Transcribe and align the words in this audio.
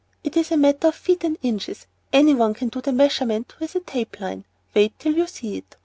It's 0.23 0.33
just 0.33 0.49
a 0.49 0.57
matter 0.57 0.87
of 0.87 0.95
feet 0.95 1.23
and 1.23 1.37
inches, 1.43 1.85
any 2.11 2.33
one 2.33 2.55
can 2.55 2.69
do 2.69 2.81
the 2.81 2.91
measurement 2.91 3.53
who 3.59 3.65
has 3.65 3.75
a 3.75 3.81
tape 3.81 4.19
line. 4.19 4.45
Wait 4.73 4.97
till 4.97 5.13
you 5.15 5.27
see 5.27 5.57
it. 5.57 5.75